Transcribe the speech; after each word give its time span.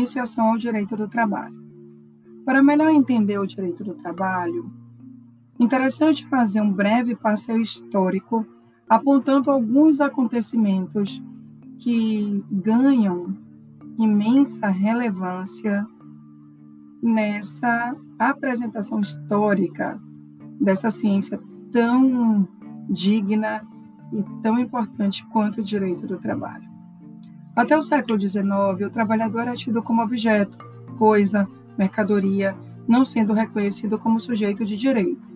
iniciação 0.00 0.50
ao 0.50 0.58
direito 0.58 0.96
do 0.96 1.06
trabalho. 1.06 1.54
Para 2.44 2.62
melhor 2.62 2.90
entender 2.90 3.38
o 3.38 3.46
direito 3.46 3.84
do 3.84 3.94
trabalho, 3.94 4.72
interessante 5.58 6.26
fazer 6.26 6.60
um 6.60 6.72
breve 6.72 7.14
passeio 7.14 7.60
histórico 7.60 8.46
apontando 8.88 9.50
alguns 9.50 10.00
acontecimentos 10.00 11.22
que 11.78 12.44
ganham 12.50 13.36
imensa 13.98 14.68
relevância 14.68 15.86
nessa 17.02 17.96
apresentação 18.18 19.00
histórica 19.00 20.00
dessa 20.60 20.90
ciência 20.90 21.40
tão 21.70 22.48
digna 22.88 23.62
e 24.12 24.22
tão 24.42 24.58
importante 24.58 25.24
quanto 25.28 25.60
o 25.60 25.64
direito 25.64 26.06
do 26.06 26.18
trabalho. 26.18 26.69
Até 27.60 27.76
o 27.76 27.82
século 27.82 28.18
XIX, 28.18 28.40
o 28.86 28.90
trabalhador 28.90 29.40
era 29.40 29.52
tido 29.52 29.82
como 29.82 30.00
objeto, 30.00 30.56
coisa, 30.96 31.46
mercadoria, 31.76 32.56
não 32.88 33.04
sendo 33.04 33.34
reconhecido 33.34 33.98
como 33.98 34.18
sujeito 34.18 34.64
de 34.64 34.78
direito, 34.78 35.28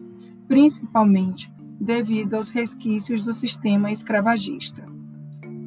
principalmente 0.49 1.53
devido 1.79 2.33
aos 2.33 2.49
resquícios 2.49 3.21
do 3.21 3.35
sistema 3.35 3.93
escravagista. 3.93 4.83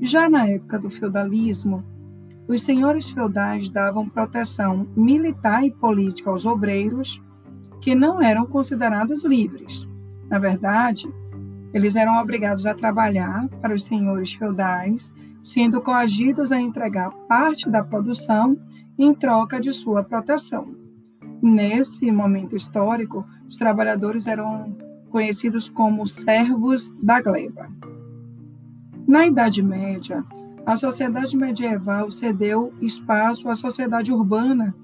Já 0.02 0.28
na 0.28 0.48
época 0.48 0.80
do 0.80 0.90
feudalismo, 0.90 1.84
os 2.48 2.64
senhores 2.64 3.08
feudais 3.08 3.70
davam 3.70 4.10
proteção 4.10 4.88
militar 4.98 5.64
e 5.64 5.70
política 5.70 6.32
aos 6.32 6.44
obreiros 6.44 7.22
que 7.82 7.94
não 7.94 8.20
eram 8.20 8.48
considerados 8.48 9.24
livres. 9.24 9.88
Na 10.28 10.40
verdade, 10.40 11.08
eles 11.72 11.96
eram 11.96 12.20
obrigados 12.20 12.66
a 12.66 12.74
trabalhar 12.74 13.48
para 13.62 13.76
os 13.76 13.84
senhores 13.84 14.34
feudais, 14.34 15.14
sendo 15.42 15.82
coagidos 15.82 16.52
a 16.52 16.60
entregar 16.60 17.12
parte 17.28 17.70
da 17.70 17.84
produção 17.84 18.58
em 18.98 19.14
troca 19.14 19.60
de 19.60 19.72
sua 19.72 20.04
proteção. 20.04 20.76
Nesse 21.42 22.12
momento 22.12 22.56
histórico, 22.56 23.26
os 23.48 23.56
trabalhadores 23.56 24.28
eram 24.28 24.76
conhecidos 25.10 25.70
como 25.70 26.08
servos 26.08 26.92
da 27.02 27.22
gleba. 27.22 27.70
Na 29.08 29.26
Idade 29.26 29.62
Média, 29.62 30.24
a 30.66 30.76
sociedade 30.76 31.38
medieval 31.38 32.12
cedeu 32.12 32.74
espaço 32.82 33.48
à 33.48 33.56
sociedade 33.56 34.12
urbana, 34.12 34.76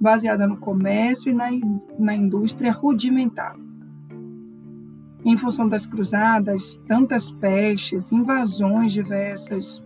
baseada 0.00 0.46
no 0.46 0.56
comércio 0.56 1.30
e 1.30 1.34
na, 1.34 1.48
na 1.98 2.14
indústria 2.14 2.72
rudimentar. 2.72 3.56
Em 5.24 5.36
função 5.36 5.68
das 5.68 5.86
cruzadas, 5.86 6.76
tantas 6.88 7.30
pestes, 7.30 8.10
invasões 8.10 8.92
diversas, 8.92 9.82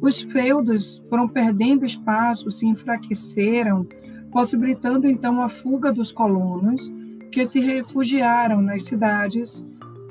os 0.00 0.20
feudos 0.20 1.02
foram 1.08 1.28
perdendo 1.28 1.84
espaço, 1.84 2.50
se 2.50 2.66
enfraqueceram, 2.66 3.86
possibilitando 4.30 5.06
então 5.06 5.40
a 5.40 5.48
fuga 5.48 5.92
dos 5.92 6.12
colonos 6.12 6.90
que 7.30 7.44
se 7.44 7.60
refugiaram 7.60 8.60
nas 8.60 8.84
cidades 8.84 9.64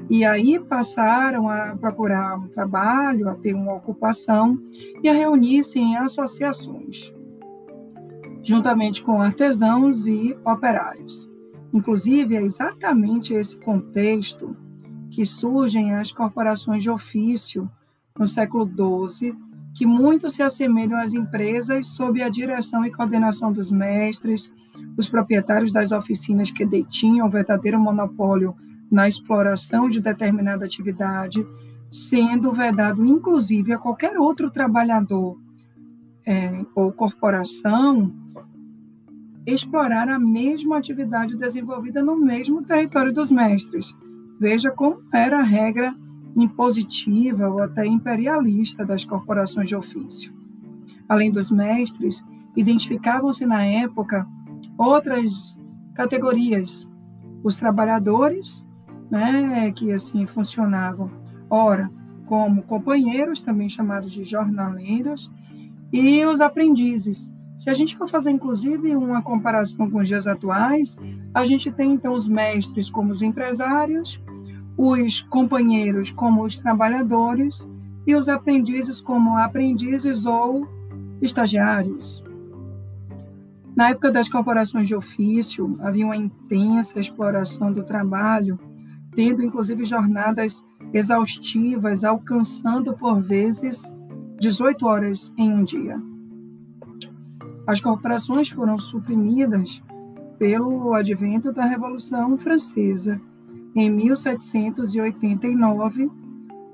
e 0.10 0.24
aí 0.24 0.60
passaram 0.60 1.50
a 1.50 1.76
procurar 1.76 2.38
um 2.38 2.48
trabalho, 2.48 3.30
a 3.30 3.36
ter 3.36 3.54
uma 3.54 3.74
ocupação 3.74 4.60
e 5.02 5.10
a 5.10 5.14
reunir-se 5.14 5.80
em 5.80 5.98
associações, 5.98 7.12
juntamente 8.44 9.04
com 9.04 9.22
artesãos 9.22 10.06
e 10.06 10.38
operários. 10.46 11.30
Inclusive, 11.74 12.36
é 12.36 12.42
exatamente 12.42 13.34
esse 13.34 13.60
contexto 13.60 14.56
que 15.10 15.26
surgem 15.26 15.94
as 15.94 16.12
corporações 16.12 16.84
de 16.84 16.90
ofício 16.90 17.70
no 18.18 18.28
século 18.28 18.66
XII, 19.10 19.36
que 19.76 19.86
muito 19.86 20.30
se 20.30 20.42
assemelham 20.42 20.98
às 20.98 21.14
empresas 21.14 21.88
sob 21.88 22.24
a 22.24 22.30
direção 22.30 22.86
e 22.86 22.92
coordenação 22.92 23.52
dos 23.52 23.70
mestres, 23.70 24.52
os 24.98 25.10
proprietários 25.10 25.74
das 25.74 25.92
oficinas 25.92 26.50
que 26.50 26.66
detinham 26.66 27.28
o 27.28 27.30
verdadeiro 27.30 27.78
monopólio 27.78 28.56
na 28.90 29.06
exploração 29.06 29.90
de 29.90 30.00
determinada 30.00 30.64
atividade, 30.64 31.46
sendo 31.92 32.54
vedado 32.54 33.06
inclusive 33.06 33.74
a 33.74 33.78
qualquer 33.78 34.18
outro 34.18 34.50
trabalhador 34.50 35.38
é, 36.26 36.66
ou 36.74 36.92
corporação 36.94 38.14
explorar 39.46 40.10
a 40.10 40.18
mesma 40.18 40.78
atividade 40.78 41.36
desenvolvida 41.36 42.02
no 42.02 42.16
mesmo 42.16 42.64
território 42.64 43.14
dos 43.14 43.30
mestres. 43.30 43.94
Veja 44.40 44.72
como 44.72 45.04
era 45.14 45.40
a 45.40 45.44
regra 45.44 45.94
impositiva 46.36 47.50
ou 47.50 47.62
até 47.62 47.86
imperialista 47.86 48.86
das 48.86 49.04
corporações 49.06 49.70
de 49.70 49.76
ofício. 49.76 50.34
Além 51.08 51.32
dos 51.32 51.50
mestres, 51.50 52.24
identificavam-se 52.56 53.46
na 53.46 53.64
época 53.64 54.28
outras 54.78 55.58
categorias: 55.94 56.88
os 57.44 57.56
trabalhadores, 57.56 58.66
né, 59.10 59.72
que 59.72 59.92
assim 59.92 60.26
funcionavam, 60.26 61.10
ora 61.50 61.90
como 62.26 62.64
companheiros, 62.64 63.40
também 63.42 63.70
chamados 63.70 64.12
de 64.12 64.24
jornaleiros, 64.24 65.32
e 65.94 66.26
os 66.26 66.42
aprendizes, 66.42 67.32
se 67.56 67.70
a 67.70 67.74
gente 67.74 67.96
for 67.96 68.10
fazer, 68.10 68.32
inclusive, 68.32 68.96
uma 68.96 69.22
comparação 69.22 69.90
com 69.90 70.00
os 70.00 70.08
dias 70.08 70.28
atuais, 70.28 70.98
a 71.34 71.46
gente 71.46 71.72
tem, 71.72 71.94
então, 71.94 72.14
os 72.14 72.28
mestres 72.28 72.90
como 72.90 73.12
os 73.12 73.22
empresários, 73.22 74.22
os 74.78 75.22
companheiros 75.22 76.10
como 76.12 76.44
os 76.44 76.58
trabalhadores 76.58 77.68
e 78.06 78.16
os 78.16 78.30
aprendizes 78.30 79.02
como 79.02 79.38
aprendizes 79.38 80.26
ou 80.26 80.68
estagiários. 81.22 82.24
Na 83.76 83.90
época 83.90 84.12
das 84.12 84.30
corporações 84.30 84.88
de 84.88 84.96
ofício, 84.96 85.78
havia 85.82 86.06
uma 86.06 86.16
intensa 86.16 87.00
exploração 87.00 87.74
do 87.74 87.84
trabalho, 87.84 88.60
tendo 89.14 89.44
inclusive 89.44 89.84
jornadas 89.84 90.64
exaustivas, 90.94 92.04
alcançando 92.04 92.94
por 92.94 93.22
vezes 93.22 93.94
18 94.40 94.86
horas 94.86 95.34
em 95.38 95.52
um 95.52 95.64
dia. 95.64 96.02
As 97.68 97.82
corporações 97.82 98.50
foram 98.50 98.78
suprimidas 98.78 99.82
pelo 100.38 100.94
advento 100.94 101.52
da 101.52 101.66
Revolução 101.66 102.38
Francesa 102.38 103.20
em 103.76 103.90
1789, 103.90 106.10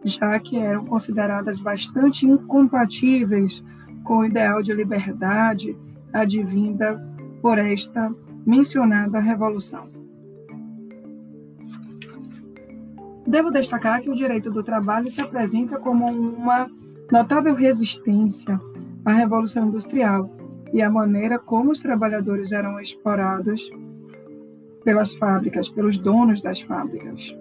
já 0.03 0.37
que 0.39 0.57
eram 0.57 0.85
consideradas 0.85 1.59
bastante 1.59 2.27
incompatíveis 2.27 3.63
com 4.03 4.19
o 4.19 4.25
ideal 4.25 4.61
de 4.61 4.73
liberdade 4.73 5.75
advinda 6.13 7.01
por 7.41 7.57
esta 7.57 8.13
mencionada 8.45 9.19
revolução. 9.19 9.89
Devo 13.25 13.51
destacar 13.51 14.01
que 14.01 14.09
o 14.09 14.15
direito 14.15 14.51
do 14.51 14.63
trabalho 14.63 15.09
se 15.09 15.21
apresenta 15.21 15.77
como 15.77 16.05
uma 16.05 16.67
notável 17.11 17.53
resistência 17.53 18.59
à 19.05 19.11
Revolução 19.11 19.67
Industrial, 19.67 20.29
e 20.73 20.81
a 20.81 20.89
maneira 20.89 21.37
como 21.37 21.71
os 21.71 21.79
trabalhadores 21.79 22.51
eram 22.51 22.79
explorados 22.79 23.69
pelas 24.83 25.13
fábricas, 25.13 25.69
pelos 25.69 25.97
donos 25.97 26.41
das 26.41 26.59
fábricas. 26.61 27.35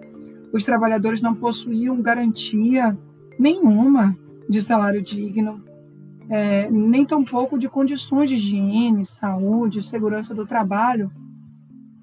Os 0.53 0.63
trabalhadores 0.63 1.21
não 1.21 1.33
possuíam 1.33 2.01
garantia 2.01 2.97
nenhuma 3.39 4.17
de 4.49 4.61
salário 4.61 5.01
digno, 5.01 5.63
é, 6.29 6.69
nem 6.69 7.05
tampouco 7.05 7.57
de 7.57 7.67
condições 7.67 8.29
de 8.29 8.35
higiene, 8.35 9.05
saúde, 9.05 9.81
segurança 9.81 10.33
do 10.33 10.45
trabalho. 10.45 11.11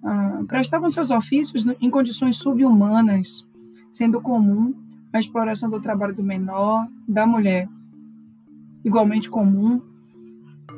Ah, 0.02 0.42
prestavam 0.46 0.90
seus 0.90 1.10
ofícios 1.10 1.66
em 1.80 1.90
condições 1.90 2.36
subhumanas, 2.36 3.44
sendo 3.90 4.20
comum 4.20 4.74
a 5.12 5.18
exploração 5.18 5.68
do 5.70 5.80
trabalho 5.80 6.14
do 6.14 6.22
menor, 6.22 6.86
da 7.06 7.26
mulher. 7.26 7.68
Igualmente 8.84 9.28
comum 9.28 9.80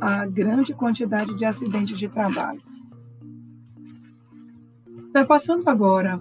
a 0.00 0.26
grande 0.26 0.73
quantidade 0.73 1.34
de 1.34 1.44
acidentes 1.44 1.99
de 1.99 2.08
trabalho. 2.08 2.62
Passando 5.26 5.68
agora 5.68 6.20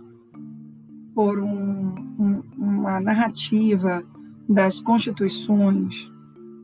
por 1.14 1.40
um, 1.40 1.96
um, 2.20 2.44
uma 2.58 3.00
narrativa 3.00 4.04
das 4.48 4.80
constituições, 4.80 6.12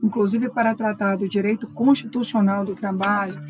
inclusive 0.02 0.48
para 0.50 0.74
tratar 0.74 1.16
do 1.16 1.28
direito 1.28 1.68
constitucional 1.68 2.64
do 2.64 2.74
trabalho, 2.74 3.40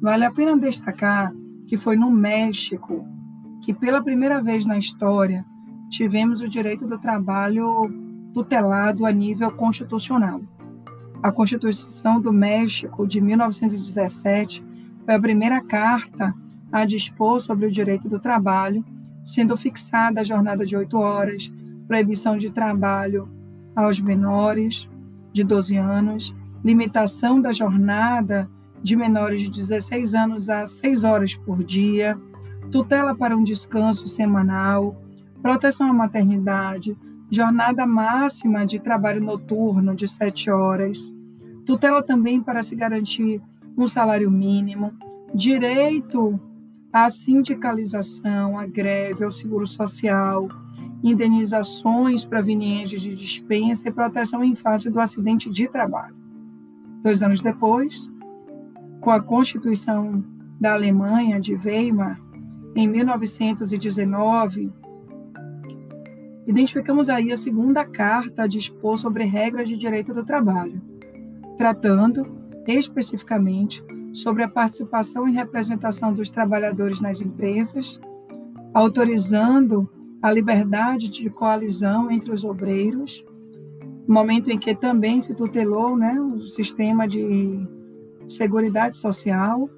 vale 0.00 0.24
a 0.24 0.30
pena 0.30 0.56
destacar 0.56 1.32
que 1.66 1.76
foi 1.76 1.96
no 1.96 2.10
México 2.10 3.06
que, 3.62 3.72
pela 3.72 4.02
primeira 4.02 4.40
vez 4.42 4.66
na 4.66 4.78
história, 4.78 5.44
tivemos 5.88 6.40
o 6.40 6.48
direito 6.48 6.86
do 6.86 6.98
trabalho 6.98 7.90
tutelado 8.32 9.06
a 9.06 9.12
nível 9.12 9.50
constitucional. 9.52 10.40
A 11.22 11.32
Constituição 11.32 12.20
do 12.20 12.32
México 12.32 13.06
de 13.06 13.20
1917 13.20 14.64
foi 15.04 15.14
a 15.14 15.20
primeira 15.20 15.60
carta 15.60 16.34
a 16.76 16.84
dispor 16.84 17.40
sobre 17.40 17.64
o 17.64 17.70
direito 17.70 18.06
do 18.06 18.20
trabalho, 18.20 18.84
sendo 19.24 19.56
fixada 19.56 20.20
a 20.20 20.24
jornada 20.24 20.62
de 20.66 20.76
oito 20.76 20.98
horas, 20.98 21.50
proibição 21.88 22.36
de 22.36 22.50
trabalho 22.50 23.26
aos 23.74 23.98
menores 23.98 24.86
de 25.32 25.42
12 25.42 25.74
anos, 25.78 26.34
limitação 26.62 27.40
da 27.40 27.50
jornada 27.50 28.46
de 28.82 28.94
menores 28.94 29.40
de 29.40 29.50
16 29.50 30.14
anos 30.14 30.50
a 30.50 30.66
6 30.66 31.02
horas 31.02 31.34
por 31.34 31.64
dia, 31.64 32.18
tutela 32.70 33.14
para 33.14 33.34
um 33.34 33.42
descanso 33.42 34.06
semanal, 34.06 35.00
proteção 35.40 35.88
à 35.88 35.94
maternidade, 35.94 36.94
jornada 37.30 37.86
máxima 37.86 38.66
de 38.66 38.78
trabalho 38.78 39.22
noturno 39.22 39.94
de 39.94 40.06
7 40.06 40.50
horas, 40.50 41.10
tutela 41.64 42.02
também 42.02 42.42
para 42.42 42.62
se 42.62 42.76
garantir 42.76 43.40
um 43.78 43.88
salário 43.88 44.30
mínimo, 44.30 44.92
direito 45.34 46.38
à 46.96 47.10
sindicalização, 47.10 48.58
à 48.58 48.64
greve, 48.64 49.22
ao 49.22 49.30
seguro 49.30 49.66
social, 49.66 50.48
indenizações 51.04 52.24
provenientes 52.24 53.02
de 53.02 53.14
dispensa 53.14 53.86
e 53.86 53.92
proteção 53.92 54.42
em 54.42 54.54
face 54.54 54.88
do 54.88 54.98
acidente 54.98 55.50
de 55.50 55.68
trabalho. 55.68 56.16
Dois 57.02 57.22
anos 57.22 57.42
depois, 57.42 58.10
com 59.02 59.10
a 59.10 59.20
Constituição 59.20 60.24
da 60.58 60.72
Alemanha 60.72 61.38
de 61.38 61.54
Weimar, 61.54 62.18
em 62.74 62.88
1919, 62.88 64.72
identificamos 66.46 67.10
aí 67.10 67.30
a 67.30 67.36
segunda 67.36 67.84
carta 67.84 68.44
a 68.44 68.46
dispor 68.46 68.96
sobre 68.96 69.24
regras 69.24 69.68
de 69.68 69.76
direito 69.76 70.14
do 70.14 70.24
trabalho, 70.24 70.80
tratando 71.58 72.26
especificamente 72.66 73.84
sobre 74.16 74.42
a 74.42 74.48
participação 74.48 75.28
e 75.28 75.32
representação 75.32 76.10
dos 76.10 76.30
trabalhadores 76.30 77.02
nas 77.02 77.20
empresas, 77.20 78.00
autorizando 78.72 79.86
a 80.22 80.32
liberdade 80.32 81.10
de 81.10 81.28
coalizão 81.28 82.10
entre 82.10 82.32
os 82.32 82.42
obreiros, 82.42 83.22
momento 84.08 84.50
em 84.50 84.58
que 84.58 84.74
também 84.74 85.20
se 85.20 85.34
tutelou 85.34 85.98
né, 85.98 86.18
o 86.18 86.40
sistema 86.40 87.06
de 87.06 87.68
seguridade 88.26 88.96
social, 88.96 89.68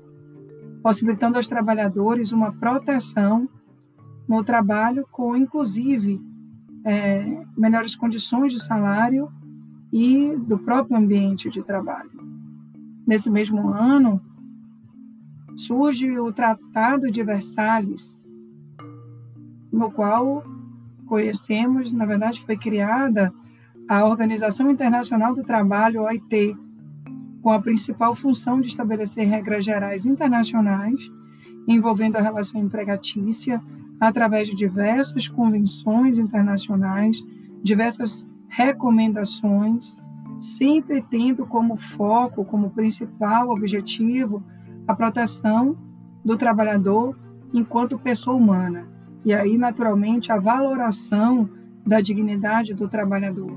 possibilitando 0.84 1.36
aos 1.36 1.48
trabalhadores 1.48 2.30
uma 2.30 2.52
proteção 2.52 3.48
no 4.28 4.44
trabalho, 4.44 5.04
com 5.10 5.34
inclusive 5.34 6.20
é, 6.84 7.42
melhores 7.56 7.96
condições 7.96 8.52
de 8.52 8.62
salário 8.62 9.32
e 9.92 10.36
do 10.36 10.60
próprio 10.60 10.96
ambiente 10.96 11.50
de 11.50 11.60
trabalho. 11.60 12.10
Nesse 13.04 13.28
mesmo 13.28 13.70
ano, 13.70 14.20
surge 15.58 16.18
o 16.18 16.32
Tratado 16.32 17.10
de 17.10 17.22
Versalhes, 17.22 18.24
no 19.72 19.90
qual 19.90 20.44
conhecemos, 21.06 21.92
na 21.92 22.06
verdade, 22.06 22.40
foi 22.40 22.56
criada 22.56 23.32
a 23.88 24.04
Organização 24.04 24.70
Internacional 24.70 25.34
do 25.34 25.42
Trabalho, 25.42 26.02
OIT, 26.02 26.56
com 27.42 27.50
a 27.50 27.60
principal 27.60 28.14
função 28.14 28.60
de 28.60 28.68
estabelecer 28.68 29.26
regras 29.26 29.64
gerais 29.64 30.06
internacionais 30.06 31.10
envolvendo 31.66 32.16
a 32.16 32.22
relação 32.22 32.62
empregatícia 32.62 33.62
através 34.00 34.48
de 34.48 34.56
diversas 34.56 35.28
convenções 35.28 36.16
internacionais, 36.16 37.22
diversas 37.62 38.26
recomendações, 38.48 39.96
sempre 40.40 41.04
tendo 41.10 41.44
como 41.44 41.76
foco, 41.76 42.44
como 42.44 42.70
principal 42.70 43.50
objetivo, 43.50 44.42
a 44.88 44.94
proteção 44.94 45.76
do 46.24 46.36
trabalhador 46.36 47.16
enquanto 47.52 47.98
pessoa 47.98 48.36
humana. 48.36 48.88
E 49.24 49.34
aí, 49.34 49.58
naturalmente, 49.58 50.32
a 50.32 50.38
valoração 50.38 51.48
da 51.86 52.00
dignidade 52.00 52.74
do 52.74 52.88
trabalhador. 52.88 53.52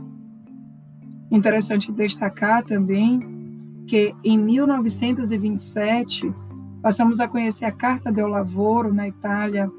Interessante 1.32 1.92
destacar 1.92 2.64
também 2.64 3.84
que 3.88 4.14
em 4.24 4.38
1927 4.38 6.34
passamos 6.82 7.20
a 7.20 7.28
conhecer 7.28 7.66
a 7.66 7.72
Carta 7.72 8.12
del 8.12 8.28
Lavoro 8.28 8.94
na 8.94 9.08
Itália, 9.08 9.72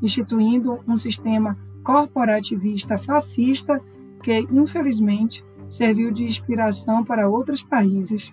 instituindo 0.00 0.80
um 0.86 0.96
sistema 0.96 1.58
corporativista 1.82 2.96
fascista 2.96 3.80
que, 4.22 4.46
infelizmente, 4.52 5.44
serviu 5.68 6.12
de 6.12 6.24
inspiração 6.24 7.04
para 7.04 7.28
outros 7.28 7.62
países, 7.62 8.32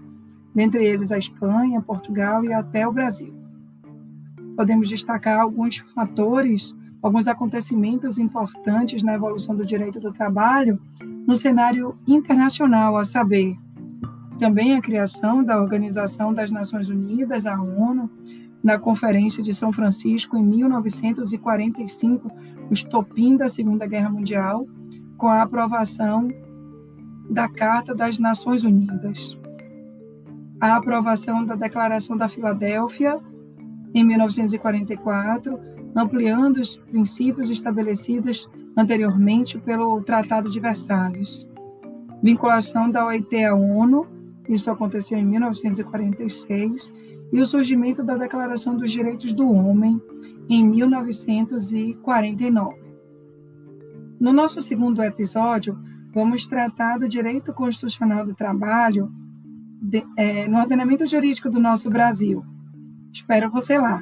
dentre 0.54 0.84
eles 0.84 1.12
a 1.12 1.18
Espanha, 1.18 1.81
Portugal 1.81 2.44
e 2.44 2.54
até 2.54 2.88
o 2.88 2.92
Brasil. 2.92 3.34
Podemos 4.56 4.90
destacar 4.90 5.40
alguns 5.40 5.78
fatores, 5.78 6.75
alguns 7.01 7.28
acontecimentos 7.28 8.18
importantes 8.18 9.04
na 9.04 9.16
evolução 9.16 9.56
do 9.56 9.66
direito 9.66 10.00
do 10.00 10.12
trabalho 10.12 10.80
no 11.25 11.38
cenário 11.38 11.98
internacional, 12.07 12.98
a 12.98 13.06
saber, 13.06 13.56
também 14.40 14.74
a 14.74 14.81
criação 14.81 15.44
da 15.44 15.62
Organização 15.62 16.34
das 16.34 16.51
Nações 16.51 16.90
Unidas, 16.90 17.46
a 17.46 17.62
ONU, 17.62 18.10
na 18.63 18.78
Conferência 18.78 19.42
de 19.42 19.54
São 19.54 19.72
Francisco 19.72 20.38
em 20.38 20.44
1945, 20.44 22.31
o 22.69 22.74
estopim 22.74 23.38
da 23.38 23.48
Segunda 23.48 23.86
Guerra 23.86 24.10
Mundial, 24.10 24.68
com 25.18 25.28
a 25.28 25.42
aprovação 25.42 26.30
da 27.30 27.48
Carta 27.48 27.94
das 27.94 28.19
Nações 28.19 28.63
Unidas. 28.63 29.38
A 30.59 30.75
aprovação 30.75 31.45
da 31.45 31.56
Declaração 31.56 32.17
da 32.17 32.27
Filadélfia 32.27 33.19
em 33.94 34.03
1944, 34.03 35.57
ampliando 35.95 36.57
os 36.57 36.75
princípios 36.75 37.50
estabelecidos 37.50 38.50
anteriormente 38.77 39.57
pelo 39.59 40.01
Tratado 40.01 40.50
de 40.50 40.59
Versalhes. 40.59 41.47
Vinculação 42.21 42.89
da 42.89 43.06
OIT 43.06 43.45
à 43.45 43.56
ONU 43.56 44.19
isso 44.50 44.69
aconteceu 44.71 45.19
em 45.19 45.25
1946, 45.25 46.91
e 47.31 47.39
o 47.39 47.45
surgimento 47.45 48.03
da 48.03 48.17
Declaração 48.17 48.75
dos 48.75 48.91
Direitos 48.91 49.31
do 49.31 49.47
Homem 49.47 50.01
em 50.50 50.67
1949. 50.67 52.75
No 54.19 54.33
nosso 54.33 54.59
segundo 54.59 55.03
episódio, 55.03 55.77
vamos 56.12 56.47
tratar 56.47 56.97
do 56.97 57.07
direito 57.07 57.53
constitucional 57.53 58.25
do 58.25 58.33
trabalho 58.33 59.12
de, 59.89 60.06
é, 60.15 60.47
no 60.47 60.59
ordenamento 60.59 61.06
jurídico 61.07 61.50
do 61.50 61.59
nosso 61.59 61.89
Brasil. 61.89 62.45
Espero 63.12 63.50
você 63.50 63.77
lá. 63.77 64.01